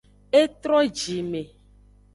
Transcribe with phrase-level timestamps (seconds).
[0.39, 1.41] E tro jime.